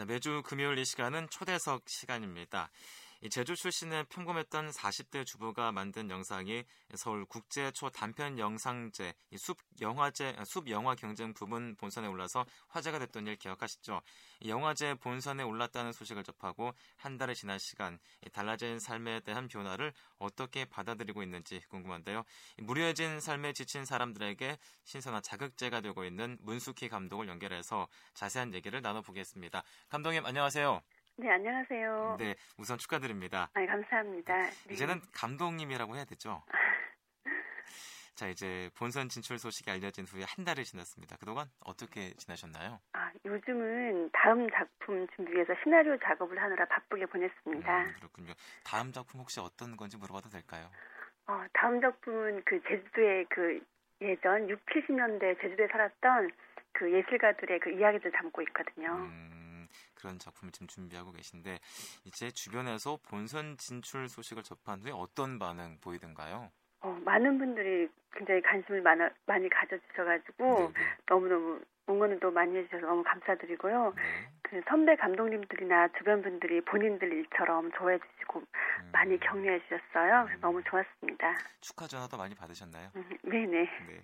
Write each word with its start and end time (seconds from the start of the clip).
자, 0.00 0.06
매주 0.06 0.40
금요일 0.46 0.78
이 0.78 0.84
시간은 0.86 1.28
초대석 1.28 1.82
시간입니다. 1.86 2.70
제주 3.28 3.54
출신의 3.54 4.04
평범했던 4.04 4.70
40대 4.70 5.26
주부가 5.26 5.72
만든 5.72 6.08
영상이 6.08 6.64
서울 6.94 7.26
국제 7.26 7.70
초 7.72 7.90
단편 7.90 8.38
영상제 8.38 9.12
숲 9.36 9.58
영화제 9.82 10.34
숲 10.46 10.70
영화 10.70 10.94
경쟁 10.94 11.34
부문 11.34 11.76
본선에 11.76 12.08
올라서 12.08 12.46
화제가 12.68 12.98
됐던 12.98 13.26
일 13.26 13.36
기억하시죠? 13.36 14.00
영화제 14.46 14.94
본선에 14.94 15.42
올랐다는 15.42 15.92
소식을 15.92 16.24
접하고 16.24 16.72
한 16.96 17.18
달이 17.18 17.34
지난 17.34 17.58
시간 17.58 17.98
달라진 18.32 18.78
삶에 18.78 19.20
대한 19.20 19.48
변화를 19.48 19.92
어떻게 20.18 20.64
받아들이고 20.64 21.22
있는지 21.22 21.60
궁금한데요. 21.68 22.24
무료해진 22.56 23.20
삶에 23.20 23.52
지친 23.52 23.84
사람들에게 23.84 24.56
신선한 24.84 25.22
자극제가 25.22 25.82
되고 25.82 26.06
있는 26.06 26.38
문숙희 26.40 26.88
감독을 26.88 27.28
연결해서 27.28 27.86
자세한 28.14 28.54
얘기를 28.54 28.80
나눠보겠습니다. 28.80 29.62
감독님 29.90 30.24
안녕하세요. 30.24 30.80
네, 31.20 31.30
안녕하세요. 31.32 32.16
네, 32.18 32.34
우선 32.56 32.78
축하드립니다. 32.78 33.50
아, 33.52 33.66
감사합니다. 33.66 34.34
네. 34.40 34.72
이제는 34.72 35.02
감독님이라고 35.14 35.94
해야 35.94 36.06
되죠? 36.06 36.42
자, 38.16 38.26
이제 38.26 38.70
본선 38.78 39.10
진출 39.10 39.38
소식이 39.38 39.70
알려진 39.70 40.06
후에 40.06 40.22
한 40.26 40.46
달이 40.46 40.64
지났습니다. 40.64 41.18
그동안 41.18 41.48
어떻게 41.60 42.14
지나셨나요? 42.14 42.80
아, 42.94 43.12
요즘은 43.26 44.08
다음 44.14 44.48
작품 44.48 45.06
준비해서 45.14 45.52
시나리오 45.62 45.98
작업을 45.98 46.40
하느라 46.40 46.64
바쁘게 46.64 47.04
보냈습니다. 47.04 47.78
음, 47.82 47.92
그렇군요. 47.96 48.32
다음 48.64 48.90
작품 48.90 49.20
혹시 49.20 49.40
어떤 49.40 49.76
건지 49.76 49.98
물어봐도 49.98 50.30
될까요? 50.30 50.70
어, 51.26 51.44
다음 51.52 51.82
작품은 51.82 52.44
그 52.46 52.62
제주도의 52.62 53.26
그 53.28 53.60
예전 54.00 54.48
6, 54.48 54.64
70년대 54.64 55.38
제주도에 55.42 55.68
살았던 55.68 56.30
그 56.72 56.90
예술가들의 56.90 57.60
그 57.60 57.70
이야기를 57.72 58.10
담고 58.10 58.40
있거든요. 58.40 58.94
음... 58.94 59.39
그런 60.00 60.18
작품을 60.18 60.52
지금 60.52 60.66
준비하고 60.66 61.12
계신데 61.12 61.58
이제 62.04 62.30
주변에서 62.30 62.98
본선 63.08 63.56
진출 63.56 64.08
소식을 64.08 64.42
접한 64.42 64.80
후에 64.80 64.92
어떤 64.92 65.38
반응 65.38 65.78
보이던가요? 65.80 66.50
어, 66.80 67.00
많은 67.04 67.38
분들이 67.38 67.88
굉장히 68.12 68.40
관심을 68.42 68.80
많아, 68.82 69.10
많이 69.26 69.48
가져주셔가지고 69.48 70.72
너무너무 71.06 71.60
응원을 71.88 72.20
또 72.20 72.30
많이 72.30 72.56
해주셔서 72.56 72.86
너무 72.86 73.02
감사드리고요. 73.02 73.92
네. 73.96 74.02
그 74.50 74.60
선배 74.68 74.96
감독님들이나 74.96 75.88
주변 75.96 76.22
분들이 76.22 76.60
본인들 76.62 77.12
일처럼 77.12 77.70
좋아해 77.70 77.98
주시고 77.98 78.40
음. 78.40 78.90
많이 78.92 79.18
격려해 79.20 79.60
주셨어요. 79.60 80.24
그래서 80.24 80.38
음. 80.38 80.40
너무 80.40 80.62
좋았습니다. 80.64 81.36
축하 81.60 81.86
전화도 81.86 82.16
많이 82.16 82.34
받으셨나요? 82.34 82.90
음, 82.96 83.18
네네. 83.22 83.46
네. 83.46 84.02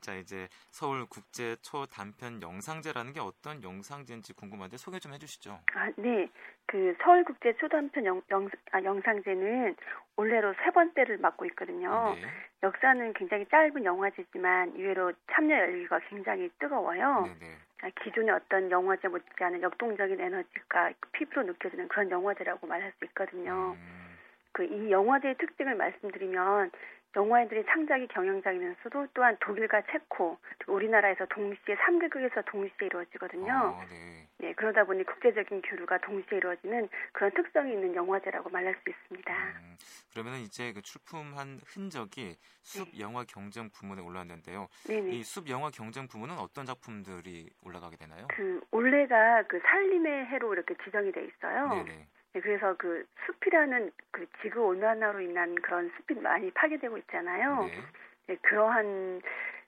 자 0.00 0.14
이제 0.14 0.48
서울 0.70 1.06
국제 1.06 1.54
초 1.62 1.86
단편 1.86 2.42
영상제라는 2.42 3.12
게 3.12 3.20
어떤 3.20 3.62
영상제인지 3.62 4.32
궁금한데 4.32 4.78
소개 4.78 4.98
좀 4.98 5.12
해주시죠. 5.12 5.60
아 5.74 5.92
네. 5.96 6.28
그 6.66 6.96
서울 7.00 7.22
국제 7.22 7.56
초 7.58 7.68
단편 7.68 8.04
영, 8.04 8.20
영, 8.32 8.50
아, 8.72 8.82
영상제는 8.82 9.76
올해로 10.16 10.54
세 10.64 10.70
번째를 10.72 11.18
맡고 11.18 11.44
있거든요. 11.46 12.16
네. 12.16 12.26
역사는 12.64 13.12
굉장히 13.12 13.46
짧은 13.48 13.84
영화제지만 13.84 14.76
이외로 14.76 15.12
참여 15.30 15.54
열기가 15.56 16.00
굉장히 16.08 16.50
뜨거워요. 16.58 17.26
네, 17.26 17.34
네. 17.38 17.58
아, 17.84 17.90
기존의 18.02 18.30
어떤 18.30 18.70
영화제 18.70 19.08
못지않은 19.08 19.60
역동적인 19.60 20.18
에너지가 20.18 20.92
피부로 21.12 21.42
느껴지는 21.42 21.86
그런 21.88 22.10
영화제라고 22.10 22.66
말할 22.66 22.90
수 22.98 23.04
있거든요. 23.04 23.76
음. 23.76 24.16
그이 24.52 24.90
영화제의 24.90 25.36
특징을 25.36 25.74
말씀드리면 25.74 26.70
영화인들이 27.16 27.64
창작이 27.66 28.08
경영장이면서도 28.08 29.08
또한 29.14 29.36
독일과 29.40 29.82
체코, 29.90 30.38
우리나라에서 30.66 31.26
동시에 31.26 31.76
3개국에서 31.76 32.44
동시에 32.46 32.86
이루어지거든요. 32.86 33.52
아, 33.52 33.86
네. 33.88 34.28
네. 34.38 34.52
그러다 34.54 34.84
보니 34.84 35.04
국제적인 35.04 35.62
교류가 35.62 35.98
동시에 35.98 36.38
이루어지는 36.38 36.88
그런 37.12 37.30
특성이 37.32 37.72
있는 37.72 37.94
영화제라고 37.94 38.50
말할 38.50 38.74
수 38.82 38.90
있습니다. 38.90 39.32
음, 39.32 39.76
그러면 40.12 40.40
이제 40.40 40.72
그 40.72 40.82
출품한 40.82 41.60
흔적이 41.66 42.36
숲 42.62 42.88
네. 42.92 43.00
영화 43.00 43.24
경쟁 43.24 43.70
부문에 43.70 44.02
올랐는데요. 44.02 44.68
네네. 44.86 45.10
이숲 45.10 45.48
영화 45.48 45.70
경쟁 45.70 46.08
부문은 46.08 46.36
어떤 46.38 46.66
작품들이 46.66 47.48
올라가게 47.62 47.96
되나요? 47.96 48.26
그 48.30 48.60
올해가 48.70 49.42
그 49.48 49.60
살림의 49.60 50.26
해로 50.26 50.52
이렇게 50.52 50.74
지정이 50.84 51.12
돼 51.12 51.24
있어요. 51.24 51.68
네네. 51.68 52.08
네, 52.34 52.40
그래서 52.40 52.74
그 52.76 53.06
숲이라는 53.26 53.92
그 54.10 54.26
지구 54.42 54.66
온난화로 54.66 55.20
인한 55.20 55.54
그런 55.54 55.90
숲이 55.96 56.20
많이 56.20 56.50
파괴되고 56.50 56.98
있잖아요. 56.98 57.64
네. 57.64 57.80
네, 58.26 58.36
그러한 58.42 59.22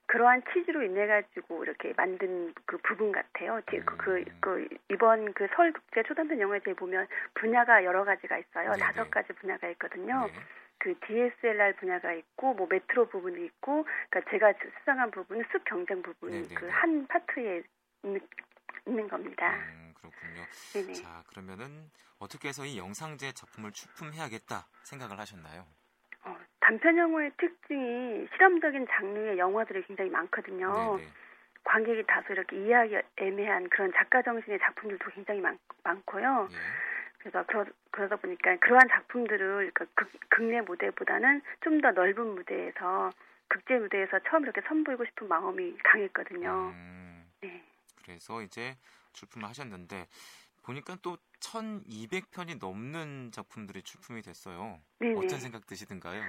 그러한 0.07 0.41
취지로 0.51 0.83
인해 0.83 1.07
가지고 1.07 1.63
이렇게 1.63 1.93
만든 1.95 2.53
그 2.65 2.77
부분 2.77 3.11
같아요. 3.11 3.61
그, 3.65 3.83
그, 3.83 4.17
음. 4.17 4.25
그 4.39 4.67
이번 4.89 5.33
그 5.33 5.47
서울 5.55 5.73
국제 5.73 6.03
초단편 6.03 6.39
영화제에 6.39 6.73
보면 6.73 7.07
분야가 7.35 7.83
여러 7.83 8.03
가지가 8.03 8.37
있어요. 8.37 8.71
네, 8.71 8.79
다섯 8.79 9.03
네. 9.03 9.09
가지 9.09 9.33
분야가 9.33 9.69
있거든요. 9.69 10.27
네. 10.27 10.33
그 10.79 10.93
DSLR 11.07 11.75
분야가 11.77 12.13
있고 12.13 12.53
뭐 12.53 12.67
메트로 12.69 13.07
부분이 13.07 13.45
있고 13.45 13.85
그러니까 14.09 14.31
제가 14.31 14.53
수상한 14.79 15.09
부분은 15.11 15.43
숲 15.51 15.63
경쟁 15.65 16.01
부분이 16.01 16.53
그한 16.53 17.07
파트에 17.07 17.63
있는, 18.03 18.21
있는 18.85 19.07
겁니다. 19.07 19.55
음. 19.55 19.86
그렇군요. 20.11 20.45
네네. 20.73 20.93
자, 20.93 21.23
그러면은 21.27 21.89
어떻게 22.19 22.49
해서 22.49 22.65
이 22.65 22.77
영상제 22.77 23.31
작품을 23.33 23.71
출품해야겠다 23.71 24.67
생각을 24.83 25.19
하셨나요? 25.19 25.65
어, 26.23 26.37
단편 26.59 26.97
영화의 26.97 27.31
특징이 27.37 28.27
실험적인 28.33 28.87
장르의 28.89 29.37
영화들이 29.37 29.83
굉장히 29.83 30.09
많거든요. 30.09 30.97
네네. 30.97 31.09
관객이 31.63 32.03
다소 32.07 32.33
이렇게 32.33 32.55
이해하기 32.57 32.95
애매한 33.17 33.67
그런 33.69 33.91
작가 33.93 34.21
정신의 34.21 34.57
작품들도 34.59 35.11
굉장히 35.11 35.41
많, 35.41 35.59
많고요. 35.83 36.47
예. 36.51 36.55
그래서 37.19 37.43
그러, 37.45 37.65
그러다 37.91 38.15
보니까 38.15 38.55
그러한 38.57 38.87
작품들을 38.89 39.71
그 39.73 39.85
극, 39.93 40.09
극내 40.29 40.61
무대보다는 40.61 41.41
좀 41.61 41.81
더 41.81 41.91
넓은 41.91 42.35
무대에서 42.35 43.11
극제 43.49 43.75
무대에서 43.79 44.19
처음 44.29 44.43
이렇게 44.43 44.61
선보이고 44.61 45.03
싶은 45.05 45.27
마음이 45.27 45.77
강했거든요. 45.83 46.71
음, 46.73 47.29
네. 47.41 47.63
그래서 48.03 48.41
이제 48.41 48.75
출품을 49.17 49.47
하셨는데 49.49 50.07
보니까 50.63 50.97
또 51.01 51.17
1200편이 51.39 52.59
넘는 52.59 53.31
작품들이 53.31 53.81
출품이 53.81 54.21
됐어요. 54.21 54.79
네네. 54.99 55.15
어떤 55.17 55.39
생각 55.39 55.65
드시던가요? 55.65 56.21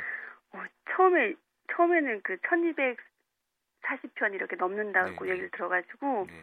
어, 0.52 0.62
처음에 0.90 1.34
처음에는 1.72 2.22
그 2.22 2.36
1240편 2.38 4.34
이렇게 4.34 4.56
넘는다고 4.56 5.24
네네. 5.24 5.30
얘기를 5.30 5.50
들어가지고 5.50 6.26
네. 6.28 6.42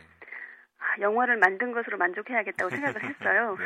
아, 0.78 1.00
영화를 1.00 1.38
만든 1.38 1.72
것으로 1.72 1.98
만족해야겠다고 1.98 2.70
생각을 2.70 3.02
했어요. 3.04 3.56
네. 3.58 3.66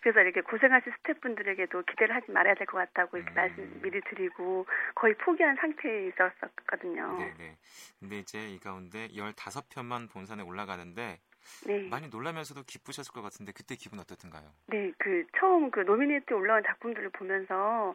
그래서 0.00 0.20
이렇게 0.20 0.40
고생하신 0.40 0.92
스태프분들에게도 0.98 1.82
기대를 1.82 2.14
하지 2.14 2.30
말아야 2.30 2.54
될 2.54 2.66
것 2.66 2.78
같다고 2.78 3.16
이렇게 3.18 3.32
음. 3.32 3.34
말씀 3.34 3.82
미리 3.82 4.00
드리고 4.02 4.66
거의 4.94 5.14
포기한 5.18 5.56
상태에 5.56 6.08
있었거든요. 6.08 7.18
네네. 7.18 7.56
근데 8.00 8.18
이제 8.18 8.48
이 8.48 8.58
가운데 8.58 9.08
15편만 9.08 10.08
본선에 10.10 10.42
올라가는데 10.42 11.20
네. 11.66 11.88
많이 11.88 12.08
놀라면서도 12.08 12.62
기쁘셨을 12.64 13.12
것 13.12 13.22
같은데 13.22 13.52
그때 13.52 13.74
기분 13.76 13.98
어떻던가요? 14.00 14.50
네, 14.66 14.92
그 14.98 15.24
처음 15.38 15.70
그 15.70 15.80
노미네이트 15.80 16.32
올라온 16.34 16.62
작품들을 16.64 17.10
보면서 17.10 17.94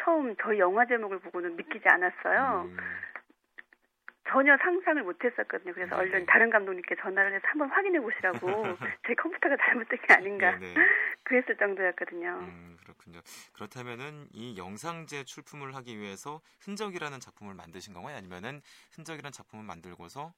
처음 0.00 0.34
저희 0.36 0.58
영화 0.58 0.86
제목을 0.86 1.20
보고는 1.20 1.56
믿기지 1.56 1.88
않았어요. 1.88 2.68
음. 2.70 2.76
전혀 4.28 4.56
상상을 4.56 5.02
못했었거든요. 5.02 5.74
그래서 5.74 5.96
네네. 5.96 6.08
얼른 6.08 6.26
다른 6.26 6.48
감독님께 6.48 6.96
전화를 7.02 7.34
해서 7.34 7.46
한번 7.48 7.68
확인해 7.70 8.00
보시라고 8.00 8.38
제 9.06 9.14
컴퓨터가 9.14 9.56
잘못된 9.56 9.98
게 10.06 10.14
아닌가 10.14 10.58
그랬을 11.24 11.56
정도였거든요. 11.56 12.38
음, 12.40 12.76
그렇군요. 12.82 13.20
그렇다면은 13.52 14.28
이 14.32 14.56
영상제 14.56 15.24
출품을 15.24 15.74
하기 15.76 15.98
위해서 15.98 16.40
흔적이라는 16.60 17.20
작품을 17.20 17.54
만드신 17.54 17.92
건가요? 17.92 18.16
아니면은 18.16 18.62
흔적이라는 18.92 19.32
작품을 19.32 19.64
만들고서 19.64 20.32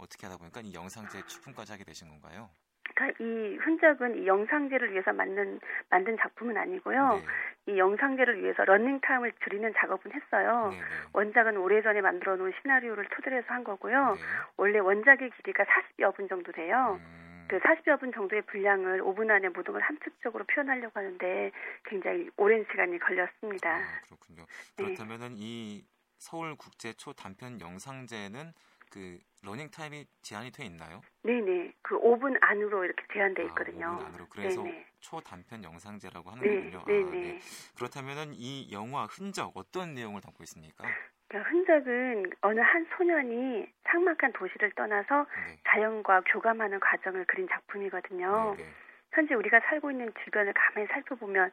어떻게 0.00 0.26
하다 0.26 0.38
보니까 0.38 0.60
이 0.60 0.74
영상제 0.74 1.22
출품까지 1.26 1.72
하게 1.72 1.84
되신 1.84 2.08
건가요? 2.08 2.50
그러니까 2.94 3.24
이 3.24 3.56
흔적은 3.56 4.22
이 4.22 4.26
영상제를 4.26 4.92
위해서 4.92 5.12
만든 5.12 5.60
만든 5.88 6.16
작품은 6.18 6.56
아니고요. 6.56 7.22
네. 7.66 7.72
이 7.72 7.78
영상제를 7.78 8.42
위해서 8.42 8.64
러닝 8.64 9.00
타임을 9.00 9.32
줄이는 9.44 9.72
작업은 9.76 10.12
했어요. 10.12 10.68
네, 10.70 10.76
네. 10.76 10.84
원작은 11.12 11.56
오래전에 11.56 12.00
만들어 12.00 12.36
놓은 12.36 12.52
시나리오를 12.60 13.06
토대로 13.10 13.36
해서 13.36 13.46
한 13.48 13.62
거고요. 13.62 14.14
네. 14.14 14.20
원래 14.56 14.78
원작의 14.78 15.30
길이가 15.30 15.64
40여 15.64 16.16
분 16.16 16.28
정도 16.28 16.50
돼요. 16.52 16.98
음. 17.00 17.46
그 17.48 17.58
40여 17.58 17.98
분 17.98 18.12
정도의 18.12 18.42
분량을 18.42 19.02
5분 19.02 19.30
안에 19.30 19.48
모든 19.48 19.72
걸 19.72 19.82
함축적으로 19.82 20.44
표현하려고 20.44 20.98
하는데 20.98 21.50
굉장히 21.84 22.30
오랜 22.36 22.64
시간이 22.70 22.98
걸렸습니다. 22.98 23.76
아, 23.76 24.00
그렇군요. 24.04 24.46
네. 24.76 24.84
그렇다면은 24.84 25.34
이 25.36 25.84
서울 26.18 26.54
국제 26.54 26.92
초단편 26.92 27.60
영상제는 27.60 28.52
그 28.90 29.18
러닝 29.42 29.70
타임이 29.70 30.04
제한이 30.22 30.50
돼 30.50 30.64
있나요? 30.66 31.00
네네. 31.22 31.72
그 31.82 31.96
5분 31.98 32.36
안으로 32.40 32.84
이렇게 32.84 33.02
제한돼 33.12 33.42
아, 33.42 33.46
있거든요. 33.46 33.86
아, 33.86 33.96
5분 33.96 34.04
안으로. 34.06 34.26
그래서 34.28 34.62
네네. 34.62 34.86
초단편 35.00 35.64
영상제라고 35.64 36.30
하는 36.30 36.42
네, 36.42 36.56
거군요. 36.56 36.84
네네. 36.86 37.06
아, 37.06 37.10
네. 37.12 37.38
그렇다면은 37.76 38.34
이 38.34 38.70
영화 38.72 39.06
흔적 39.06 39.56
어떤 39.56 39.94
내용을 39.94 40.20
담고 40.20 40.42
있습니까? 40.44 40.84
그러니까 41.28 41.50
흔적은 41.50 42.32
어느 42.40 42.60
한 42.60 42.86
소년이 42.96 43.66
삭막한 43.84 44.32
도시를 44.34 44.72
떠나서 44.72 45.26
네. 45.46 45.60
자연과 45.68 46.22
교감하는 46.22 46.80
과정을 46.80 47.24
그린 47.26 47.46
작품이거든요. 47.48 48.56
네네. 48.56 48.70
현재 49.12 49.34
우리가 49.34 49.60
살고 49.60 49.90
있는 49.90 50.12
주변을 50.24 50.52
가만히 50.52 50.86
살펴보면 50.88 51.50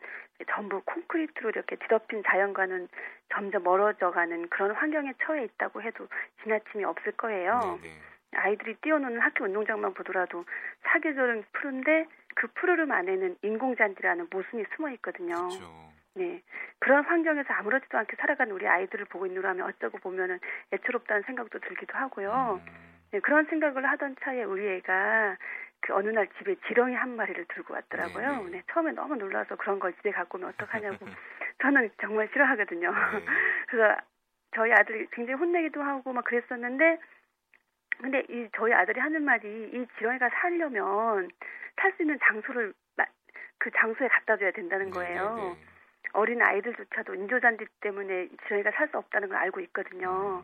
전부 0.49 0.81
콘크리트로 0.81 1.49
이렇게 1.49 1.75
뒤덮인 1.75 2.23
자연과는 2.25 2.87
점점 3.33 3.63
멀어져가는 3.63 4.49
그런 4.49 4.71
환경에 4.71 5.13
처해 5.23 5.45
있다고 5.45 5.81
해도 5.81 6.07
지나침이 6.43 6.83
없을 6.83 7.11
거예요. 7.13 7.79
네네. 7.81 7.95
아이들이 8.35 8.75
뛰어노는 8.75 9.19
학교 9.19 9.45
운동장만 9.45 9.93
보더라도 9.93 10.45
사계절은 10.83 11.45
푸른데 11.53 12.07
그 12.35 12.47
푸르름 12.47 12.91
안에는 12.91 13.37
인공잔디라는 13.41 14.27
모순이 14.29 14.63
숨어 14.75 14.91
있거든요. 14.91 15.49
네. 16.13 16.41
그런 16.79 17.03
환경에서 17.05 17.53
아무렇지도 17.53 17.97
않게 17.97 18.15
살아가는 18.17 18.53
우리 18.53 18.67
아이들을 18.67 19.05
보고 19.05 19.25
있노라면 19.25 19.65
어쩌고 19.67 19.99
보면은 19.99 20.39
애처롭다는 20.71 21.23
생각도 21.23 21.59
들기도 21.59 21.97
하고요. 21.97 22.61
음. 22.65 22.87
네, 23.11 23.19
그런 23.19 23.45
생각을 23.45 23.85
하던 23.85 24.15
차에 24.21 24.43
우리 24.43 24.67
애가 24.67 25.37
그 25.81 25.93
어느 25.93 26.09
날 26.09 26.27
집에 26.37 26.55
지렁이 26.67 26.93
한 26.95 27.15
마리를 27.15 27.45
들고 27.45 27.73
왔더라고요. 27.73 28.43
네, 28.45 28.49
네. 28.51 28.63
처음에 28.71 28.91
너무 28.91 29.15
놀라서 29.15 29.55
그런 29.55 29.79
걸 29.79 29.93
집에 29.95 30.11
갖고 30.11 30.37
오면 30.37 30.49
어떡하냐고. 30.49 30.97
저는 31.61 31.89
정말 32.01 32.27
싫어하거든요. 32.33 32.91
네. 32.91 32.97
그래서 33.69 33.95
저희 34.55 34.71
아들이 34.73 35.07
굉장히 35.11 35.39
혼내기도 35.39 35.81
하고 35.81 36.13
막 36.13 36.23
그랬었는데 36.25 36.99
근데 37.99 38.23
이 38.29 38.47
저희 38.55 38.73
아들이 38.73 38.99
하는 38.99 39.23
말이 39.23 39.47
이 39.73 39.87
지렁이가 39.97 40.29
살려면 40.29 41.29
살 41.77 41.93
수 41.93 42.03
있는 42.03 42.17
장소를 42.23 42.73
그 43.59 43.71
장소에 43.71 44.07
갖다 44.07 44.37
줘야 44.37 44.51
된다는 44.51 44.91
거예요. 44.91 45.35
네, 45.35 45.41
네, 45.41 45.49
네. 45.49 45.57
어린 46.13 46.41
아이들조차도 46.41 47.15
인조잔디 47.15 47.65
때문에 47.81 48.29
지렁이가 48.47 48.71
살 48.71 48.87
수 48.89 48.97
없다는 48.97 49.29
걸 49.29 49.37
알고 49.37 49.59
있거든요. 49.61 50.43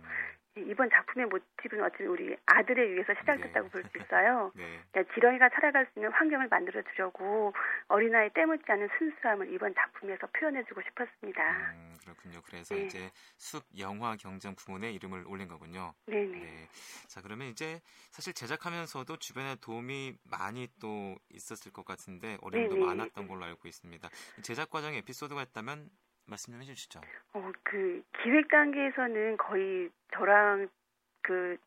음. 0.58 0.70
이번 0.70 0.90
작품의 0.90 1.28
모티브는 1.28 1.84
어쩌면 1.84 2.12
우리 2.12 2.36
아들에 2.46 2.82
의해서 2.82 3.14
시작됐다고 3.20 3.68
네. 3.68 3.72
볼수 3.72 3.90
있어요. 3.98 4.52
네. 4.56 4.80
그러니까 4.92 5.14
지렁이가 5.14 5.50
살아갈 5.50 5.86
수 5.88 6.00
있는 6.00 6.12
환경을 6.12 6.48
만들어 6.48 6.82
주려고 6.94 7.54
어린아이 7.88 8.30
때묻지 8.34 8.64
않은 8.68 8.90
순수함을 8.98 9.52
이번 9.54 9.74
작품에서 9.74 10.28
표현해주고 10.28 10.82
싶었습니다. 10.82 11.74
음, 11.74 11.98
그렇군요. 12.02 12.42
그래서 12.46 12.76
네. 12.76 12.86
이제 12.86 13.10
숲 13.38 13.64
영화 13.80 14.16
경정 14.16 14.56
부문에 14.56 14.92
이름을 14.92 15.26
올린 15.28 15.48
거군요. 15.48 15.94
네네. 16.06 16.40
네. 16.40 16.68
자 17.08 17.22
그러면 17.22 17.48
이제 17.48 17.80
사실 18.12 18.34
제작하면서도 18.34 19.18
주변에 19.18 19.56
도움이 19.62 20.18
많이 20.24 20.68
또 20.80 21.16
있었을 21.30 21.72
것 21.72 21.86
같은데 21.86 22.38
어려움도 22.42 22.76
네네. 22.76 22.86
많았던 22.86 23.28
걸로 23.28 23.46
알고 23.46 23.68
있습니다. 23.68 24.10
제작 24.44 24.70
과정에 24.70 24.98
에피소드가 24.98 25.42
있다면 25.42 25.90
말씀 26.26 26.54
좀 26.54 26.62
해주시죠. 26.62 27.02
어, 27.34 27.52
그 27.64 28.04
기획 28.24 28.48
단계에서는 28.50 29.38
거의 29.38 29.90
저랑 30.14 30.70
그 31.22 31.58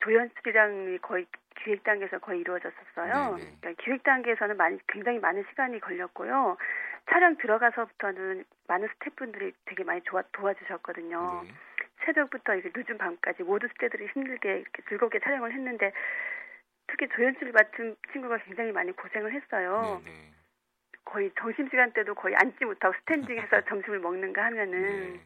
조연출이랑 0.00 0.98
거의 1.02 1.26
기획 1.62 1.82
단계에서 1.82 2.18
거의 2.18 2.40
이루어졌었어요. 2.40 3.36
네네. 3.36 3.56
그러니까 3.60 3.82
기획 3.82 4.02
단계에서는 4.02 4.56
많이 4.56 4.78
굉장히 4.88 5.18
많은 5.18 5.44
시간이 5.50 5.80
걸렸고요. 5.80 6.56
촬영 7.10 7.36
들어가서부터는 7.36 8.44
많은 8.68 8.88
스태프분들이 8.88 9.52
되게 9.64 9.82
많이 9.84 10.02
도와, 10.04 10.22
도와주셨거든요. 10.32 11.42
네. 11.44 11.54
새벽부터 12.04 12.56
이제 12.56 12.70
늦은 12.74 12.98
밤까지 12.98 13.42
모두 13.42 13.66
스태프들이 13.68 14.08
힘들게 14.14 14.60
이렇게 14.60 14.82
즐겁게 14.88 15.18
촬영을 15.20 15.52
했는데 15.52 15.92
특히 16.86 17.08
조연출 17.08 17.52
맡은 17.52 17.96
친구가 18.12 18.38
굉장히 18.38 18.72
많이 18.72 18.92
고생을 18.92 19.32
했어요. 19.32 20.00
네네. 20.04 20.37
거의 21.08 21.30
점심시간 21.38 21.92
때도 21.92 22.14
거의 22.14 22.36
앉지 22.36 22.64
못하고 22.64 22.94
스탠딩해서 23.00 23.62
점심을 23.68 23.98
먹는가 24.00 24.44
하면은 24.46 25.14
네. 25.14 25.20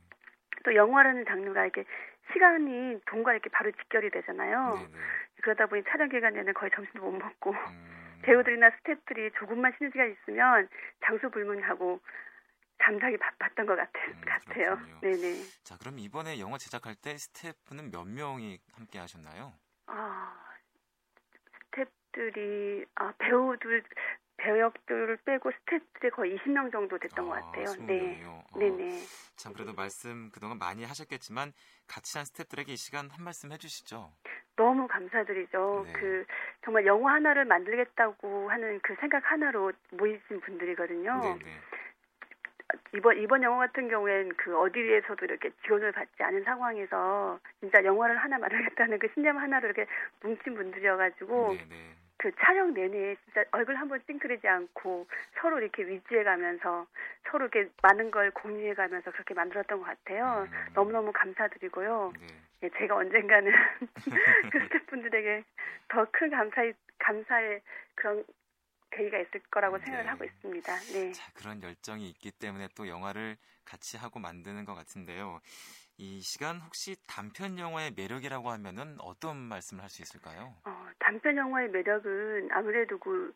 또 0.64 0.74
영화라는 0.74 1.24
장르가 1.26 1.64
이렇게 1.64 1.84
시간이 2.32 3.00
돈과 3.06 3.32
이렇게 3.32 3.50
바로 3.50 3.70
직결이 3.72 4.10
되잖아요. 4.10 4.78
네 4.78 4.86
네. 4.86 5.04
그러다 5.42 5.66
보니 5.66 5.82
촬영 5.88 6.08
기간에는 6.08 6.54
거의 6.54 6.70
점심도 6.74 7.00
못 7.10 7.18
먹고 7.18 7.50
음. 7.50 8.18
배우들이나 8.22 8.70
스태프들이 8.70 9.32
조금만 9.38 9.72
쉬는 9.76 9.90
시간 9.90 10.12
있으면 10.12 10.68
장소 11.04 11.28
불문하고 11.30 12.00
잠자기 12.84 13.16
바빴던 13.16 13.66
것 13.66 13.76
같아, 13.76 13.98
음, 14.08 14.20
같아요. 14.24 14.78
네네. 15.00 15.46
자, 15.64 15.76
그럼 15.78 15.98
이번에 15.98 16.38
영화 16.38 16.58
제작할 16.58 16.94
때 16.94 17.16
스태프는 17.16 17.90
몇 17.90 18.04
명이 18.04 18.58
함께 18.74 18.98
하셨나요? 18.98 19.52
아, 19.86 20.34
스태프들이 21.70 22.86
아, 22.94 23.12
배우들 23.18 23.82
배역들을 24.42 25.18
빼고 25.24 25.52
스태프들이 25.52 26.10
거의 26.10 26.36
20명 26.36 26.72
정도 26.72 26.98
됐던 26.98 27.24
아, 27.24 27.28
것 27.28 27.34
같아요. 27.34 27.64
20명이요? 27.64 27.86
네. 27.86 28.34
어. 28.52 28.58
네네. 28.58 29.00
참 29.36 29.52
그래도 29.52 29.72
말씀 29.72 30.30
그동안 30.30 30.58
많이 30.58 30.84
하셨겠지만 30.84 31.52
같이 31.86 32.18
한 32.18 32.24
스태프들에게 32.24 32.72
이 32.72 32.76
시간 32.76 33.08
한 33.10 33.24
말씀 33.24 33.52
해주시죠. 33.52 34.12
너무 34.56 34.86
감사드리죠. 34.88 35.84
네. 35.86 35.92
그 35.92 36.24
정말 36.64 36.86
영화 36.86 37.14
하나를 37.14 37.44
만들겠다고 37.44 38.50
하는 38.50 38.80
그 38.82 38.94
생각 39.00 39.22
하나로 39.30 39.72
모이신 39.92 40.40
분들이거든요. 40.40 41.38
네네. 41.38 41.60
이번 42.94 43.18
이번 43.18 43.42
영화 43.42 43.66
같은 43.66 43.88
경우엔 43.88 44.34
그 44.36 44.58
어디에서도 44.58 45.24
이렇게 45.24 45.50
지원을 45.64 45.92
받지 45.92 46.22
않은 46.22 46.42
상황에서 46.44 47.38
진짜 47.60 47.84
영화를 47.84 48.16
하나 48.16 48.38
만들겠다는 48.38 48.98
그 48.98 49.08
신념 49.14 49.38
하나로 49.38 49.68
이렇게 49.68 49.86
뭉친 50.20 50.54
분들이어가지고 50.54 51.56
네네. 51.56 52.01
그 52.22 52.30
촬영 52.38 52.72
내내 52.72 53.16
진짜 53.24 53.42
얼굴 53.50 53.74
한번 53.74 54.00
찡그리지 54.06 54.46
않고 54.46 55.08
서로 55.40 55.58
이렇게 55.58 55.82
위지해가면서 55.84 56.86
서로 57.28 57.46
이렇게 57.46 57.68
많은 57.82 58.12
걸 58.12 58.30
공유해가면서 58.30 59.10
그렇게 59.10 59.34
만들었던 59.34 59.80
것 59.80 59.84
같아요. 59.84 60.46
음. 60.48 60.72
너무너무 60.72 61.10
감사드리고요. 61.12 62.12
네. 62.20 62.26
예, 62.62 62.70
제가 62.78 62.94
언젠가는 62.94 63.50
그 64.52 64.60
스태프분들에게 64.60 65.44
더 65.88 66.06
큰 66.12 66.30
감사의, 66.30 66.74
감사의 67.00 67.60
그런 67.96 68.24
계기가 68.92 69.18
있을 69.18 69.40
거라고 69.50 69.78
네. 69.78 69.84
생각을 69.86 70.08
하고 70.08 70.24
있습니다. 70.24 70.76
네. 70.92 71.10
자, 71.10 71.32
그런 71.34 71.60
열정이 71.60 72.08
있기 72.10 72.30
때문에 72.30 72.68
또 72.76 72.86
영화를 72.86 73.36
같이 73.64 73.96
하고 73.96 74.20
만드는 74.20 74.64
것 74.64 74.74
같은데요. 74.76 75.40
이 75.96 76.20
시간 76.20 76.60
혹시 76.60 76.96
단편 77.06 77.58
영화의 77.58 77.92
매력이라고 77.92 78.50
하면은 78.50 79.00
어떤 79.00 79.38
말씀을 79.38 79.82
할 79.82 79.88
수 79.88 80.02
있을까요? 80.02 80.54
어, 80.64 80.88
단편 80.98 81.36
영화의 81.36 81.70
매력은 81.70 82.50
아무래도 82.52 82.98
그, 82.98 83.34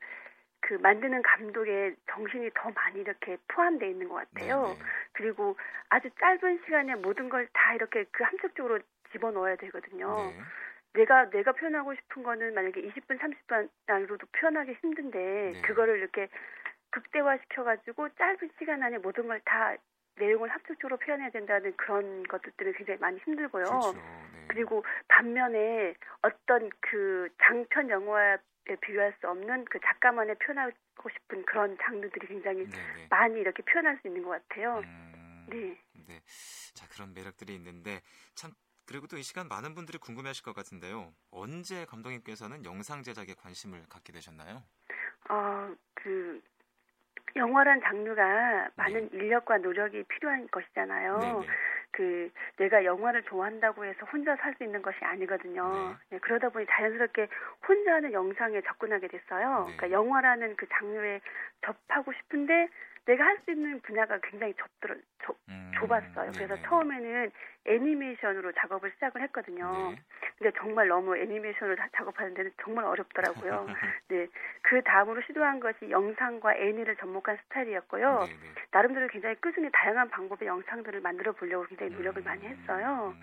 그 0.61 0.75
만드는 0.75 1.23
감독의 1.23 1.97
정신이 2.11 2.51
더 2.55 2.71
많이 2.71 3.01
이렇게 3.01 3.37
포함되어 3.49 3.89
있는 3.89 4.09
것 4.09 4.15
같아요. 4.17 4.63
네네. 4.63 4.79
네. 4.79 4.85
그리고 5.13 5.57
아주 5.89 6.09
짧은 6.21 6.63
시간에 6.65 6.95
모든 6.97 7.29
걸 7.29 7.49
다 7.53 7.75
이렇게 7.75 8.05
그 8.13 8.25
함축적으로 8.25 8.81
집어넣어야 9.13 9.57
되거든요. 9.57 10.33
네. 10.33 10.41
내가 10.95 11.29
내가 11.31 11.53
표현하고 11.53 11.95
싶은 11.95 12.23
거는 12.23 12.55
만약에 12.55 12.81
20분 12.83 13.19
30분 13.19 13.69
안으로도 13.87 14.27
표현하기 14.33 14.73
힘든데 14.83 15.19
네. 15.53 15.63
그거를 15.63 15.99
이렇게 15.99 16.29
극대화 16.91 17.39
시켜가지고 17.39 18.11
짧은 18.17 18.51
시간 18.59 18.83
안에 18.83 18.99
모든 18.99 19.27
걸 19.29 19.41
다 19.45 19.77
내용을 20.17 20.49
합격적으로 20.49 20.97
표현해야 20.97 21.31
된다는 21.31 21.77
그런 21.77 22.23
것들 22.25 22.53
때문에 22.53 22.77
굉장히 22.77 23.01
많이 23.01 23.19
힘들고요. 23.19 23.65
그렇죠. 23.65 23.93
네. 23.93 24.45
그리고 24.49 24.85
반면에 25.09 25.95
어떤 26.23 26.71
그 26.81 27.29
장편 27.43 27.91
영화에 27.91 28.39
비교할 28.81 29.15
수 29.21 29.29
없는 29.29 29.65
그 29.67 29.79
작가만의 29.81 30.37
표현하고 30.37 31.09
싶은 31.09 31.45
그런 31.45 31.77
장르들이 31.83 32.27
굉장히 32.27 32.69
네네. 32.69 32.95
네. 32.97 33.07
많이 33.11 33.41
이렇게 33.41 33.63
표현할 33.63 33.99
수 34.01 34.09
있는 34.09 34.23
것 34.23 34.31
같아요. 34.31 34.79
음, 34.85 35.47
네. 35.51 35.79
네. 36.09 36.21
자, 36.75 36.87
그런 36.89 37.15
매력들이 37.15 37.55
있는데 37.55 38.01
참 38.35 38.51
그리고 38.87 39.07
또 39.09 39.17
이 39.17 39.23
시간 39.23 39.49
많은 39.49 39.75
분들이 39.75 39.99
궁금해하실 39.99 40.45
것 40.45 40.55
같은데요. 40.55 41.13
언제 41.31 41.85
감독님께서는 41.87 42.65
영상 42.65 43.03
제작에 43.03 43.35
관심을 43.37 43.85
갖게 43.89 44.13
되셨나요? 44.13 44.63
어, 45.29 45.75
그 45.95 46.41
영화란 47.37 47.81
장르가 47.83 48.69
많은 48.77 49.11
네. 49.11 49.17
인력과 49.17 49.59
노력이 49.59 50.05
필요한 50.05 50.49
것이잖아요. 50.51 51.19
네네. 51.19 51.41
네. 51.41 51.47
그 51.93 52.31
내가 52.57 52.85
영화를 52.85 53.23
좋아한다고 53.23 53.85
해서 53.85 54.05
혼자 54.07 54.37
살 54.37 54.55
수 54.57 54.65
있는 54.65 54.83
것이 54.83 54.99
아니거든요. 55.03 55.97
네. 56.11 56.17
네, 56.17 56.19
그러다 56.19 56.49
보니 56.49 56.67
자연스럽게 56.67 57.29
혼자 57.67 57.95
하는 57.95 58.13
영상에 58.13 58.61
접근하게 58.63 59.09
됐어요. 59.09 59.67
네. 59.71 59.77
그러니까 59.77 59.91
영화라는 59.91 60.57
그 60.57 60.67
장르에 60.69 61.21
접하고 61.65 62.13
싶은데 62.13 62.69
내가 63.07 63.25
할 63.25 63.37
수 63.47 63.53
있는 63.53 63.81
분야가 63.81 64.19
굉장히 64.19 64.53
좁더라, 64.55 64.97
좁, 65.23 65.39
음, 65.49 65.71
좁았어요. 65.79 66.33
그래서 66.33 66.55
네네. 66.57 66.63
처음에는 66.69 67.31
애니메이션으로 67.67 68.53
작업을 68.53 68.91
시작을 68.93 69.23
했거든요. 69.23 69.93
네. 69.93 70.03
근데 70.39 70.59
정말 70.59 70.89
너무 70.89 71.17
애니메이션으로 71.17 71.77
작업하는 71.97 72.35
데는 72.35 72.51
정말 72.63 72.85
어렵더라고요. 72.85 73.67
네. 74.09 74.27
그 74.63 74.83
다음으로 74.83 75.23
시도한 75.23 75.61
것이 75.61 75.91
영상과 75.91 76.57
애니를 76.57 76.97
접목한 76.97 77.39
스타일이었고요. 77.45 78.27
네네. 78.27 78.55
나름대로 78.73 79.09
굉장히 79.09 79.37
꾸준히 79.37 79.71
다양한 79.73 80.11
방법의 80.11 80.49
영상들을 80.49 81.01
만들어 81.01 81.33
보려고 81.33 81.67
굉장히 81.67 81.93
노력을 81.93 82.21
음, 82.23 82.25
많이 82.25 82.47
했어요. 82.47 83.15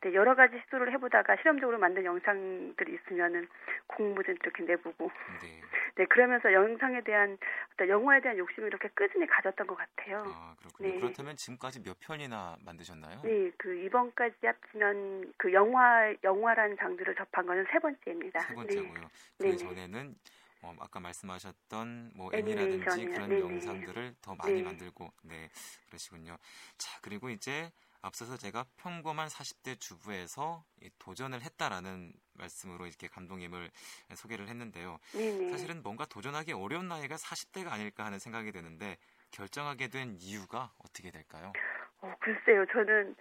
음. 0.00 0.10
네, 0.10 0.14
여러 0.14 0.34
가지 0.34 0.58
시도를 0.64 0.92
해보다가 0.92 1.36
실험적으로 1.36 1.78
만든 1.78 2.04
영상들이 2.04 2.94
있으면은 2.94 3.48
공모 3.86 4.22
좀 4.22 4.34
이렇게 4.40 4.62
내보고. 4.64 5.10
네. 5.42 5.60
네, 5.96 6.04
그러면서 6.06 6.52
영상에 6.52 7.02
대한 7.02 7.36
어떤 7.74 7.88
영화에 7.88 8.20
대한 8.20 8.38
욕심을 8.38 8.68
이렇게 8.68 8.88
꾸준히 8.96 9.26
가졌던 9.26 9.66
것 9.66 9.76
같아요. 9.76 10.22
아, 10.26 10.54
그렇군요. 10.58 10.88
네. 10.88 11.00
그렇다면 11.00 11.36
지금까지 11.36 11.82
몇 11.82 11.98
편이나 12.00 12.56
만드셨나요? 12.64 13.20
네, 13.22 13.50
그 13.58 13.74
이번까지 13.84 14.46
합치면 14.46 15.34
그 15.36 15.52
영화 15.52 16.14
영화라는 16.24 16.76
장르를 16.78 17.14
접한 17.16 17.46
거는 17.46 17.66
세 17.70 17.78
번째입니다. 17.78 18.40
세 18.40 18.54
번째고요. 18.54 19.10
네. 19.38 19.50
그 19.50 19.56
전에는 19.56 20.14
어, 20.62 20.76
아까 20.78 21.00
말씀하셨던 21.00 22.12
뭐 22.14 22.30
애니라든지 22.34 23.06
그런 23.06 23.30
네네. 23.30 23.40
영상들을 23.40 24.14
더 24.20 24.34
많이 24.34 24.54
네. 24.54 24.62
만들고 24.62 25.10
네 25.22 25.48
그러시군요. 25.88 26.36
자 26.76 26.98
그리고 27.02 27.30
이제 27.30 27.70
앞서서 28.02 28.36
제가 28.36 28.64
평범한 28.78 29.28
40대 29.28 29.78
주부에서 29.78 30.64
도전을 30.98 31.42
했다라는 31.42 32.12
말씀으로 32.34 32.86
이렇게 32.86 33.08
감독님을 33.08 33.70
소개를 34.14 34.48
했는데요. 34.48 34.98
네네. 35.12 35.50
사실은 35.50 35.82
뭔가 35.82 36.06
도전하기 36.06 36.52
어려운 36.52 36.88
나이가 36.88 37.16
40대가 37.16 37.72
아닐까 37.72 38.04
하는 38.04 38.18
생각이 38.18 38.52
드는데 38.52 38.96
결정하게 39.32 39.88
된 39.88 40.16
이유가 40.18 40.70
어떻게 40.78 41.10
될까요? 41.10 41.52
어, 42.00 42.14
글쎄요. 42.20 42.64
저는 42.72 43.14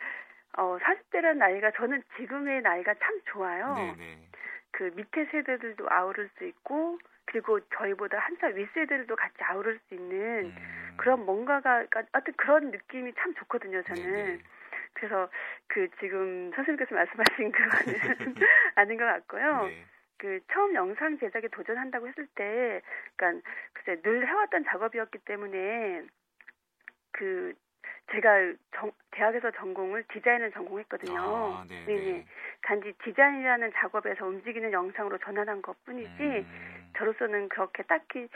어, 0.58 0.78
40대라는 0.78 1.38
나이가 1.38 1.72
저는 1.72 2.02
지금의 2.18 2.62
나이가 2.62 2.94
참 2.96 3.22
좋아요. 3.32 3.76
네네. 3.76 4.30
그 4.72 4.84
밑에 4.96 5.26
세대들도 5.26 5.90
아우를 5.90 6.30
수 6.38 6.46
있고 6.46 7.00
그리고 7.26 7.60
저희보다 7.76 8.18
한살 8.18 8.56
윗세대들도 8.56 9.16
같이 9.16 9.36
아우를 9.42 9.80
수 9.88 9.96
있는 9.96 10.46
음. 10.46 10.94
그런 10.98 11.26
뭔가가 11.26 11.86
그러니까 11.86 12.04
어떤 12.14 12.34
그런 12.36 12.72
느낌이 12.72 13.14
참 13.16 13.34
좋거든요. 13.36 13.84
저는. 13.84 14.04
네네. 14.04 14.44
그래서 15.00 15.30
그 15.68 15.88
지금 16.00 16.52
선생님께서 16.54 16.94
말씀하신 16.94 17.52
그거는 17.52 18.36
아닌 18.76 18.98
것 18.98 19.06
같고요. 19.06 19.68
네. 19.68 19.86
그 20.18 20.40
처음 20.52 20.76
영상 20.76 21.18
제작에 21.18 21.48
도전한다고 21.48 22.08
했을 22.10 22.28
때, 22.36 22.82
그러니까 23.16 23.50
글쎄 23.72 24.02
늘 24.02 24.28
해왔던 24.28 24.66
작업이었기 24.66 25.20
때문에 25.20 26.04
그 27.12 27.54
제가 28.12 28.54
정, 28.76 28.92
대학에서 29.12 29.52
전공을 29.52 30.04
디자인을 30.12 30.52
전공했거든요. 30.52 31.18
아, 31.18 31.66
네, 31.70 31.86
네. 31.86 31.96
네. 31.96 32.26
단지 32.64 32.92
디자인이라는 33.04 33.72
작업에서 33.76 34.26
움직이는 34.26 34.74
영상으로 34.74 35.18
전환한 35.20 35.62
것 35.62 35.82
뿐이지, 35.86 36.22
음. 36.22 36.92
저로서는 36.98 37.48
그렇게 37.48 37.84
딱히 37.84 38.28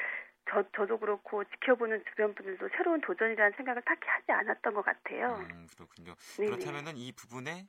저, 0.49 0.63
저도 0.75 0.99
그렇고 0.99 1.43
지켜보는 1.43 2.03
주변 2.09 2.33
분들도 2.35 2.69
새로운 2.69 3.01
도전이라는 3.01 3.53
생각을 3.57 3.81
딱히 3.83 4.07
하지 4.07 4.31
않았던 4.31 4.73
것 4.73 4.83
같아요. 4.83 5.35
음, 5.37 5.67
그렇군요. 5.75 6.15
네네. 6.37 6.49
그렇다면은 6.49 6.97
이 6.97 7.11
부분에 7.11 7.67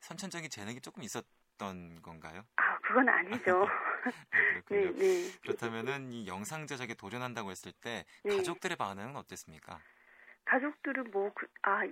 선천적인 0.00 0.50
재능이 0.50 0.80
조금 0.80 1.02
있었던 1.02 2.02
건가요? 2.02 2.42
아, 2.56 2.78
그건 2.80 3.08
아니죠. 3.08 3.66
네, 4.68 4.92
네, 4.92 4.92
네. 4.92 5.30
그렇다면은 5.42 6.12
이 6.12 6.26
영상 6.26 6.66
제작에 6.66 6.94
도전한다고 6.94 7.50
했을 7.50 7.72
때 7.72 8.04
네. 8.24 8.36
가족들의 8.36 8.76
반응은 8.76 9.16
어땠습니까? 9.16 9.78
가족들은 10.44 11.10
뭐, 11.10 11.32
그, 11.34 11.46
아, 11.62 11.82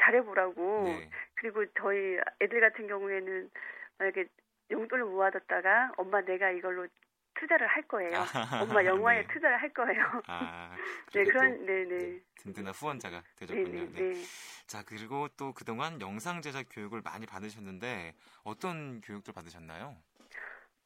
잘해보라고. 0.00 0.84
네. 0.84 1.10
그리고 1.34 1.64
저희 1.78 2.18
애들 2.40 2.60
같은 2.60 2.86
경우에는 2.86 3.50
만약에 3.98 4.26
용돈을 4.70 5.04
모아뒀다가 5.04 5.92
엄마 5.96 6.20
내가 6.22 6.50
이걸로 6.50 6.86
투자를 7.34 7.66
할 7.66 7.82
거예요. 7.82 8.18
아, 8.18 8.62
엄마 8.62 8.84
영화에 8.84 9.22
네. 9.26 9.34
투자를 9.34 9.60
할 9.60 9.72
거예요. 9.72 10.22
아, 10.26 10.74
네, 11.14 11.24
그런, 11.24 11.66
네네. 11.66 11.84
네. 11.84 11.98
네. 11.98 12.20
든든한 12.36 12.72
후원자가 12.74 13.22
되셨군요. 13.36 13.68
네네, 13.68 13.92
네. 13.92 14.12
네. 14.12 14.22
자, 14.66 14.82
그리고 14.84 15.28
또 15.36 15.52
그동안 15.52 16.00
영상 16.00 16.42
제작 16.42 16.66
교육을 16.70 17.02
많이 17.02 17.26
받으셨는데 17.26 18.14
어떤 18.44 19.00
교육들 19.00 19.32
받으셨나요? 19.32 19.96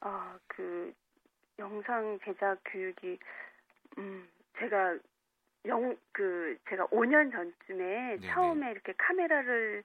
아, 0.00 0.38
그, 0.46 0.92
영상 1.58 2.18
제작 2.24 2.60
교육이, 2.64 3.18
음, 3.98 4.28
제가 4.58 4.98
영, 5.66 5.96
그, 6.12 6.56
제가 6.68 6.86
5년 6.86 7.30
전쯤에 7.32 8.18
네네. 8.20 8.32
처음에 8.32 8.70
이렇게 8.70 8.92
카메라를, 8.96 9.82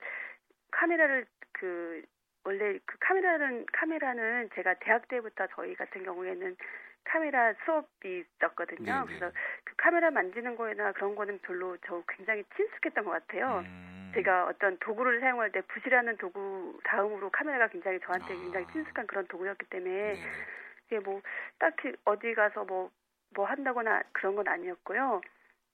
카메라를 0.72 1.26
그, 1.52 2.04
원래 2.46 2.80
그 2.86 2.98
카메라는 3.00 3.66
카메라는 3.72 4.50
제가 4.54 4.76
대학 4.76 5.08
때부터 5.08 5.48
저희 5.56 5.76
같은 5.76 6.04
경우에는 6.04 6.56
카메라 7.06 7.54
수업이 7.66 8.26
있었거든요. 8.40 9.06
네네. 9.06 9.06
그래서 9.06 9.32
그 9.64 9.74
카메라 9.78 10.10
만지는 10.12 10.56
거에나 10.56 10.92
그런 10.94 11.16
거는 11.16 11.40
별로 11.40 11.78
저 11.86 12.02
굉장히 12.08 12.44
친숙했던 12.56 13.04
것 13.04 13.12
같아요. 13.12 13.64
음. 13.66 14.12
제가 14.14 14.46
어떤 14.46 14.78
도구를 14.78 15.20
사용할 15.20 15.52
때 15.52 15.62
붓이라는 15.62 16.18
도구 16.18 16.80
다음으로 16.84 17.30
카메라가 17.32 17.68
굉장히 17.68 18.00
저한테 18.02 18.34
아. 18.34 18.38
굉장히 18.38 18.68
친숙한 18.72 19.08
그런 19.08 19.26
도구였기 19.28 19.66
때문에 19.70 20.14
네네. 20.14 20.32
이게 20.86 21.00
뭐 21.00 21.22
딱히 21.60 21.94
어디 22.06 22.34
가서 22.34 22.64
뭐뭐 22.66 22.92
뭐 23.36 23.46
한다거나 23.46 24.04
그런 24.12 24.36
건 24.36 24.48
아니었고요. 24.48 25.22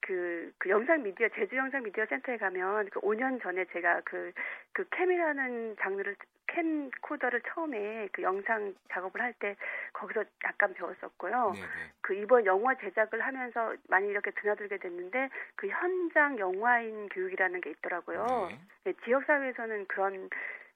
그, 0.02 0.52
그 0.58 0.70
영상 0.70 1.04
미디어, 1.04 1.28
제주 1.36 1.56
영상 1.58 1.84
미디어 1.84 2.06
센터에 2.06 2.38
가면 2.38 2.90
그 2.90 3.00
5년 3.02 3.42
전에 3.42 3.66
제가 3.66 4.02
그, 4.06 4.32
그 4.72 4.88
캠이라는 4.92 5.76
장르를 5.80 6.16
캠코더를 6.50 7.42
처음에 7.48 8.10
그 8.12 8.22
영상 8.22 8.74
작업을 8.90 9.22
할 9.22 9.34
때 9.40 9.56
거기서 9.94 10.26
약간 10.44 10.74
배웠었고요. 10.74 11.54
네네. 11.54 11.66
네. 11.66 11.68
그 12.02 12.14
이번 12.14 12.46
영화 12.46 12.76
제작을 12.76 13.22
하면서 13.22 13.76
많이 13.88 14.08
이렇게 14.10 14.32
드나들게 14.32 14.78
됐는데 14.78 15.30
그 15.56 15.68
현장 15.68 16.38
영화인 16.40 17.08
교육이라는 17.10 17.62
게 17.62 17.70
있더라고요. 17.72 18.48
네. 18.50 18.60
네, 18.86 18.94
지역 19.06 19.24
사회에서는 19.26 19.86
그런 19.88 20.30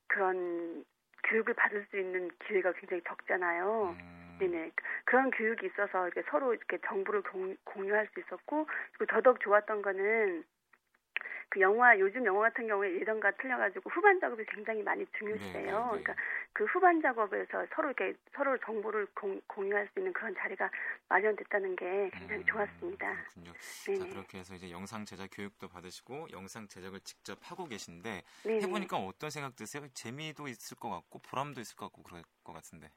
그런 0.08 0.86
교육을 1.24 1.54
받을 1.54 1.86
수 1.90 1.98
있는 1.98 2.30
기회가 2.46 2.72
굉장히 2.74 3.02
적잖아요. 3.08 3.96
음. 4.00 4.38
네네. 4.40 4.72
그런 5.06 5.32
교육이 5.32 5.66
있어서 5.68 6.08
이렇게 6.08 6.24
서로 6.30 6.54
이렇게 6.54 6.78
정보를 6.86 7.22
공, 7.24 7.56
공유할 7.64 8.08
수 8.14 8.20
있었고, 8.20 8.68
그리고 8.98 9.06
더더욱 9.14 9.40
좋았던 9.40 9.82
거는 9.82 10.44
그 11.54 11.62
영화 11.62 11.98
요즘 12.00 12.26
영화 12.26 12.50
같은 12.50 12.66
경우에 12.66 13.00
예전과 13.00 13.30
틀려가지고 13.40 13.88
후반 13.92 14.20
작업이 14.20 14.44
굉장히 14.48 14.82
많이 14.82 15.06
중요시해요. 15.20 15.38
네, 15.38 15.98
네, 15.98 16.04
네. 16.04 16.04
그러니까 16.04 16.16
그 16.52 16.66
후반 16.66 17.00
작업에서 17.00 17.68
서로 17.76 17.92
이렇게 17.92 18.18
서로 18.36 18.58
정보를 18.58 19.06
공, 19.14 19.40
공유할 19.46 19.88
수 19.94 20.00
있는 20.00 20.12
그런 20.14 20.34
자리가 20.34 20.72
마련됐다는 21.10 21.76
게 21.76 22.10
굉장히 22.18 22.42
음, 22.42 22.44
좋았습니다. 22.48 23.06
그렇군요. 23.06 23.54
자 23.94 24.06
그렇게 24.08 24.40
해서 24.40 24.56
이제 24.56 24.72
영상 24.72 25.06
제작 25.06 25.30
교육도 25.32 25.68
받으시고 25.68 26.28
영상 26.32 26.68
제작을 26.68 27.00
직접 27.02 27.40
하고 27.44 27.66
계신데 27.66 28.24
네네. 28.44 28.62
해보니까 28.64 28.98
어떤 28.98 29.30
생각 29.30 29.56
드세요? 29.56 29.88
재미도 29.94 30.48
있을 30.48 30.78
것 30.78 30.90
같고 30.90 31.20
보람도 31.20 31.62
있을 31.62 31.76
것 31.76 31.86
같고 31.88 32.04
그럴 32.04 32.24
것 32.44 32.54
같은데. 32.54 32.92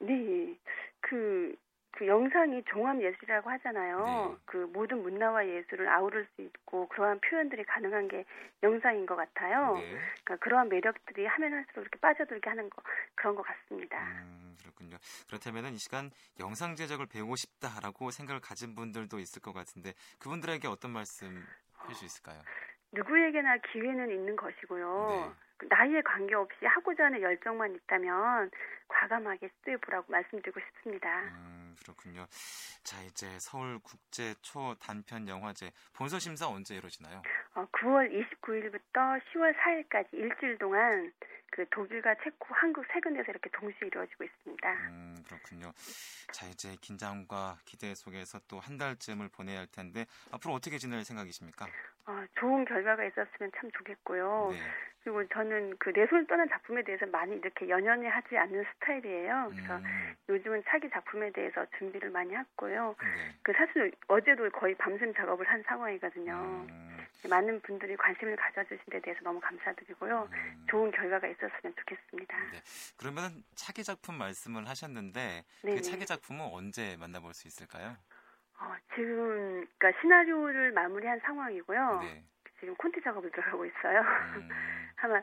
네, 0.00 0.58
그 1.00 1.54
그 1.90 2.06
영상이 2.06 2.62
종합 2.64 3.00
예술이라고 3.02 3.50
하잖아요. 3.50 4.04
네. 4.04 4.36
그 4.44 4.56
모든 4.72 5.02
문화와 5.02 5.46
예술을 5.46 5.88
아우를 5.88 6.26
수 6.34 6.42
있고 6.42 6.88
그러한 6.88 7.20
표현들이 7.20 7.64
가능한 7.64 8.08
게 8.08 8.24
영상인 8.62 9.06
것 9.06 9.16
같아요. 9.16 9.76
네. 9.76 9.98
그러니까 10.24 10.36
그러한 10.44 10.68
매력들이 10.68 11.26
하면 11.26 11.52
할수록 11.54 11.82
이렇게 11.82 11.98
빠져들게 11.98 12.48
하는 12.48 12.70
거 12.70 12.82
그런 13.14 13.34
것 13.34 13.42
같습니다. 13.42 13.98
음, 14.22 14.56
그렇군요. 14.60 14.96
그렇다면 15.26 15.74
이 15.74 15.78
시간 15.78 16.10
영상 16.38 16.76
제작을 16.76 17.06
배우고 17.06 17.36
싶다라고 17.36 18.10
생각을 18.10 18.40
가진 18.40 18.74
분들도 18.74 19.18
있을 19.18 19.42
것 19.42 19.52
같은데 19.52 19.92
그분들에게 20.18 20.68
어떤 20.68 20.92
말씀 20.92 21.44
할 21.78 21.94
수 21.94 22.04
있을까요? 22.04 22.40
누구에게나 22.92 23.58
기회는 23.58 24.10
있는 24.10 24.36
것이고요. 24.36 25.08
네. 25.08 25.32
그 25.58 25.66
나이에 25.68 26.00
관계없이 26.02 26.64
하고자 26.66 27.06
하는 27.06 27.20
열정만 27.20 27.74
있다면 27.74 28.50
과감하게 28.86 29.48
시도해보라고 29.48 30.12
말씀드리고 30.12 30.60
싶습니다. 30.60 31.20
음, 31.22 31.57
그렇군요. 31.80 32.26
자, 32.82 33.02
이제 33.02 33.26
서울국제 33.38 34.34
초 34.42 34.74
단편 34.80 35.28
영화제 35.28 35.70
본서 35.94 36.18
심사 36.18 36.48
언제 36.48 36.76
이루어지나요? 36.76 37.22
어, 37.54 37.66
9월 37.72 38.10
29일부터 38.10 39.20
10월 39.32 39.54
4일까지 39.56 40.06
일주일 40.12 40.58
동안 40.58 41.12
그 41.50 41.66
독일과 41.70 42.14
체코, 42.22 42.54
한국 42.54 42.84
세 42.92 43.00
군데에서 43.00 43.30
이렇게 43.30 43.50
동시에 43.50 43.88
이루어지고 43.88 44.24
있습니다. 44.24 44.72
음, 44.90 45.16
그렇군요. 45.26 45.72
자, 46.32 46.46
이제 46.46 46.76
긴장과 46.80 47.58
기대 47.64 47.94
속에서 47.94 48.38
또 48.48 48.58
한 48.58 48.76
달쯤을 48.76 49.28
보내야 49.28 49.60
할 49.60 49.66
텐데 49.68 50.04
앞으로 50.32 50.52
어떻게 50.54 50.78
지낼 50.78 51.04
생각이십니까? 51.04 51.66
어, 52.06 52.24
좋은 52.38 52.64
결과가 52.64 53.04
있었으면 53.04 53.50
참 53.56 53.70
좋겠고요. 53.72 54.50
네. 54.52 54.58
그리고 55.04 55.26
저는 55.28 55.76
그 55.78 55.90
내 55.92 56.06
손을 56.06 56.26
떠난 56.26 56.48
작품에 56.48 56.82
대해서 56.82 57.06
많이 57.06 57.36
이렇게 57.36 57.68
연연해 57.68 58.08
하지 58.08 58.36
않는 58.36 58.64
스타일이에요. 58.74 59.50
그래서 59.54 59.76
음. 59.78 60.14
요즘은 60.28 60.62
차기 60.68 60.90
작품에 60.90 61.30
대해서 61.32 61.64
준비를 61.78 62.10
많이 62.10 62.34
했고요. 62.34 62.94
네. 63.00 63.34
그 63.42 63.52
사실 63.52 63.92
어제도 64.08 64.48
거의 64.50 64.74
밤샘 64.74 65.14
작업을 65.14 65.46
한 65.48 65.62
상황이거든요. 65.66 66.32
음. 66.68 66.97
많은 67.26 67.60
분들이 67.62 67.96
관심을 67.96 68.36
가져주신 68.36 68.84
데 68.90 69.00
대해서 69.00 69.20
너무 69.24 69.40
감사드리고요. 69.40 70.28
음. 70.30 70.66
좋은 70.70 70.90
결과가 70.92 71.26
있었으면 71.26 71.74
좋겠습니다. 71.76 72.36
네. 72.52 72.60
그러면 72.96 73.42
차기 73.54 73.82
작품 73.82 74.16
말씀을 74.16 74.68
하셨는데 74.68 75.44
그 75.60 75.66
네네. 75.66 75.76
그 75.76 75.82
차기 75.82 76.06
작품은 76.06 76.50
언제 76.52 76.96
만나볼 76.98 77.34
수 77.34 77.48
있을까요? 77.48 77.96
어, 78.60 78.74
지금 78.94 79.66
그러니까 79.78 80.00
시나리오를 80.00 80.72
마무리한 80.72 81.20
상황이고요. 81.20 82.00
네. 82.02 82.24
지금 82.60 82.74
콘티 82.76 83.00
작업을 83.02 83.30
들어가고 83.30 83.64
있어요. 83.64 84.00
음. 84.36 84.48
아마 84.96 85.22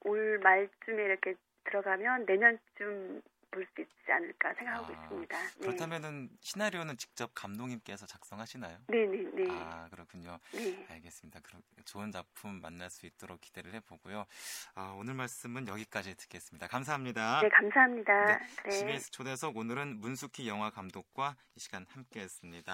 올 0.00 0.38
말쯤에 0.38 1.04
이렇게 1.04 1.34
들어가면 1.64 2.26
내년쯤 2.26 3.22
볼 3.54 3.64
수 3.74 3.80
있지 3.80 4.12
않을까 4.12 4.52
생각하고 4.54 4.86
아, 4.94 5.02
있습니다. 5.02 5.38
네. 5.38 5.58
그렇다면은 5.60 6.28
시나리오는 6.40 6.96
직접 6.96 7.30
감독님께서 7.34 8.06
작성하시나요? 8.06 8.78
네네네. 8.88 9.30
네, 9.34 9.44
네. 9.44 9.50
아 9.50 9.88
그렇군요. 9.90 10.38
네. 10.52 10.86
알겠습니다. 10.90 11.40
그럼 11.42 11.62
좋은 11.84 12.10
작품 12.10 12.60
만날 12.60 12.90
수 12.90 13.06
있도록 13.06 13.40
기대를 13.40 13.72
해보고요. 13.74 14.26
아, 14.74 14.94
오늘 14.98 15.14
말씀은 15.14 15.68
여기까지 15.68 16.14
듣겠습니다. 16.16 16.66
감사합니다. 16.66 17.40
네, 17.42 17.48
감사합니다. 17.48 18.38
네, 18.64 18.70
CBS 18.70 19.10
초대석 19.10 19.56
오늘은 19.56 20.00
문숙희 20.00 20.48
영화 20.48 20.70
감독과 20.70 21.36
이 21.54 21.60
시간 21.60 21.86
함께했습니다. 21.90 22.72